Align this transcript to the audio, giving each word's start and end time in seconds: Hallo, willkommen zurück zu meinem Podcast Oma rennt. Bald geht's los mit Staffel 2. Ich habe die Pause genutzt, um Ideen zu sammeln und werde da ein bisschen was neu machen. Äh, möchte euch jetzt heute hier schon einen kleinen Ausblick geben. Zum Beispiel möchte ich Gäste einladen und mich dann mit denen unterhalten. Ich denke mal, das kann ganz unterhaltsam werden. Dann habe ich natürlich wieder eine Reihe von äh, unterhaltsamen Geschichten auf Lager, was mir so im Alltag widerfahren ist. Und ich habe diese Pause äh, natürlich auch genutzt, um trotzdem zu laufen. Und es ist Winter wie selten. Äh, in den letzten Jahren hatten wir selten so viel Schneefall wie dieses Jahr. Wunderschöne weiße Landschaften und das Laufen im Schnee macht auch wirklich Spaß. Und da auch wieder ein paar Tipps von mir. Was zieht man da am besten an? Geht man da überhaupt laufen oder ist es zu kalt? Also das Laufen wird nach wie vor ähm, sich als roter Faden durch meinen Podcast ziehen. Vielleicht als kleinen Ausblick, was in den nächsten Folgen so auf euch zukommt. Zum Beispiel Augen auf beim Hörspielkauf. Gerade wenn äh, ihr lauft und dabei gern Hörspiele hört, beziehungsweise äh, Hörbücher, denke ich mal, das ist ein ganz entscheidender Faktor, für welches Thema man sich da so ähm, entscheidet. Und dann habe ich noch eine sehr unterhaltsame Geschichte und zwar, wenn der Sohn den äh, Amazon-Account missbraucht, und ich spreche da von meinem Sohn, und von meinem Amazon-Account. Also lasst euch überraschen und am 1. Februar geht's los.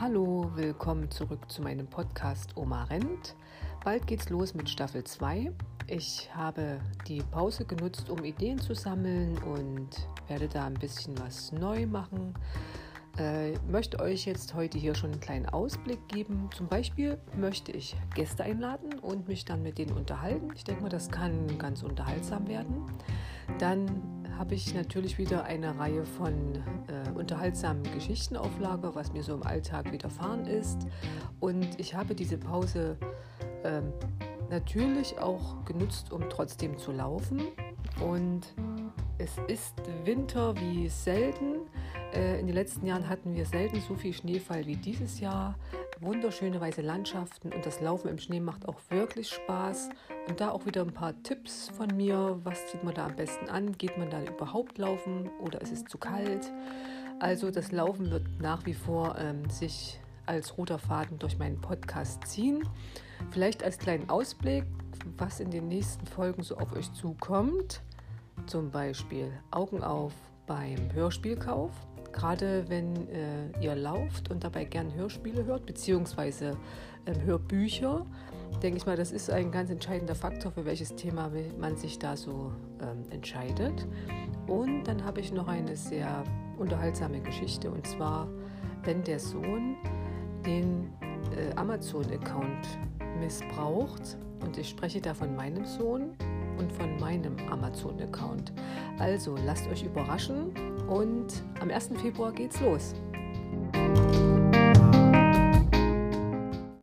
Hallo, 0.00 0.48
willkommen 0.54 1.10
zurück 1.10 1.50
zu 1.50 1.60
meinem 1.60 1.88
Podcast 1.88 2.56
Oma 2.56 2.84
rennt. 2.84 3.34
Bald 3.82 4.06
geht's 4.06 4.28
los 4.28 4.54
mit 4.54 4.70
Staffel 4.70 5.02
2. 5.02 5.50
Ich 5.88 6.30
habe 6.32 6.80
die 7.08 7.20
Pause 7.20 7.64
genutzt, 7.64 8.08
um 8.08 8.22
Ideen 8.22 8.60
zu 8.60 8.74
sammeln 8.74 9.36
und 9.38 9.88
werde 10.28 10.46
da 10.46 10.66
ein 10.66 10.74
bisschen 10.74 11.18
was 11.18 11.50
neu 11.50 11.84
machen. 11.86 12.32
Äh, 13.18 13.54
möchte 13.68 13.98
euch 13.98 14.24
jetzt 14.24 14.54
heute 14.54 14.78
hier 14.78 14.94
schon 14.94 15.10
einen 15.10 15.20
kleinen 15.20 15.46
Ausblick 15.46 16.06
geben. 16.06 16.48
Zum 16.56 16.68
Beispiel 16.68 17.18
möchte 17.36 17.72
ich 17.72 17.96
Gäste 18.14 18.44
einladen 18.44 19.00
und 19.00 19.26
mich 19.26 19.46
dann 19.46 19.64
mit 19.64 19.78
denen 19.78 19.96
unterhalten. 19.96 20.50
Ich 20.54 20.62
denke 20.62 20.82
mal, 20.82 20.90
das 20.90 21.10
kann 21.10 21.58
ganz 21.58 21.82
unterhaltsam 21.82 22.46
werden. 22.46 22.84
Dann 23.58 24.17
habe 24.38 24.54
ich 24.54 24.72
natürlich 24.72 25.18
wieder 25.18 25.44
eine 25.44 25.78
Reihe 25.78 26.04
von 26.04 26.32
äh, 26.86 27.10
unterhaltsamen 27.18 27.82
Geschichten 27.92 28.36
auf 28.36 28.58
Lager, 28.60 28.94
was 28.94 29.12
mir 29.12 29.22
so 29.24 29.34
im 29.34 29.42
Alltag 29.42 29.90
widerfahren 29.90 30.46
ist. 30.46 30.86
Und 31.40 31.78
ich 31.78 31.94
habe 31.94 32.14
diese 32.14 32.38
Pause 32.38 32.96
äh, 33.64 33.82
natürlich 34.48 35.18
auch 35.18 35.64
genutzt, 35.64 36.12
um 36.12 36.30
trotzdem 36.30 36.78
zu 36.78 36.92
laufen. 36.92 37.42
Und 38.00 38.54
es 39.18 39.36
ist 39.48 39.74
Winter 40.04 40.54
wie 40.60 40.88
selten. 40.88 41.56
Äh, 42.14 42.38
in 42.40 42.46
den 42.46 42.54
letzten 42.54 42.86
Jahren 42.86 43.08
hatten 43.08 43.34
wir 43.34 43.44
selten 43.44 43.80
so 43.80 43.94
viel 43.94 44.12
Schneefall 44.12 44.64
wie 44.66 44.76
dieses 44.76 45.18
Jahr. 45.20 45.56
Wunderschöne 46.00 46.60
weiße 46.60 46.82
Landschaften 46.82 47.52
und 47.52 47.66
das 47.66 47.80
Laufen 47.80 48.08
im 48.08 48.18
Schnee 48.18 48.38
macht 48.38 48.68
auch 48.68 48.78
wirklich 48.90 49.28
Spaß. 49.30 49.90
Und 50.28 50.40
da 50.40 50.50
auch 50.50 50.66
wieder 50.66 50.82
ein 50.82 50.92
paar 50.92 51.20
Tipps 51.24 51.70
von 51.76 51.88
mir. 51.96 52.38
Was 52.44 52.68
zieht 52.68 52.84
man 52.84 52.94
da 52.94 53.06
am 53.06 53.16
besten 53.16 53.48
an? 53.48 53.76
Geht 53.76 53.98
man 53.98 54.08
da 54.08 54.22
überhaupt 54.22 54.78
laufen 54.78 55.28
oder 55.40 55.60
ist 55.60 55.72
es 55.72 55.84
zu 55.84 55.98
kalt? 55.98 56.52
Also 57.18 57.50
das 57.50 57.72
Laufen 57.72 58.10
wird 58.12 58.26
nach 58.40 58.64
wie 58.66 58.74
vor 58.74 59.16
ähm, 59.18 59.50
sich 59.50 60.00
als 60.26 60.56
roter 60.56 60.78
Faden 60.78 61.18
durch 61.18 61.38
meinen 61.38 61.60
Podcast 61.60 62.24
ziehen. 62.26 62.62
Vielleicht 63.30 63.64
als 63.64 63.78
kleinen 63.78 64.08
Ausblick, 64.08 64.64
was 65.16 65.40
in 65.40 65.50
den 65.50 65.66
nächsten 65.66 66.06
Folgen 66.06 66.42
so 66.44 66.58
auf 66.58 66.72
euch 66.74 66.92
zukommt. 66.92 67.82
Zum 68.48 68.70
Beispiel 68.70 69.30
Augen 69.50 69.82
auf 69.82 70.14
beim 70.46 70.90
Hörspielkauf. 70.94 71.70
Gerade 72.12 72.64
wenn 72.68 73.06
äh, 73.08 73.50
ihr 73.60 73.74
lauft 73.74 74.30
und 74.30 74.42
dabei 74.42 74.64
gern 74.64 74.94
Hörspiele 74.94 75.44
hört, 75.44 75.66
beziehungsweise 75.66 76.56
äh, 77.04 77.14
Hörbücher, 77.20 78.06
denke 78.62 78.78
ich 78.78 78.86
mal, 78.86 78.96
das 78.96 79.12
ist 79.12 79.28
ein 79.28 79.52
ganz 79.52 79.68
entscheidender 79.68 80.14
Faktor, 80.14 80.50
für 80.50 80.64
welches 80.64 80.96
Thema 80.96 81.30
man 81.58 81.76
sich 81.76 81.98
da 81.98 82.16
so 82.16 82.50
ähm, 82.80 83.04
entscheidet. 83.10 83.86
Und 84.46 84.84
dann 84.84 85.04
habe 85.04 85.20
ich 85.20 85.30
noch 85.30 85.48
eine 85.48 85.76
sehr 85.76 86.24
unterhaltsame 86.56 87.20
Geschichte 87.20 87.70
und 87.70 87.86
zwar, 87.86 88.28
wenn 88.82 89.04
der 89.04 89.20
Sohn 89.20 89.76
den 90.46 90.90
äh, 91.36 91.54
Amazon-Account 91.54 92.66
missbraucht, 93.20 94.16
und 94.40 94.56
ich 94.56 94.70
spreche 94.70 95.02
da 95.02 95.12
von 95.12 95.36
meinem 95.36 95.66
Sohn, 95.66 96.16
und 96.58 96.72
von 96.72 96.98
meinem 96.98 97.36
Amazon-Account. 97.50 98.52
Also 98.98 99.36
lasst 99.46 99.66
euch 99.68 99.84
überraschen 99.84 100.52
und 100.88 101.42
am 101.60 101.70
1. 101.70 101.90
Februar 102.02 102.32
geht's 102.32 102.60
los. 102.60 102.94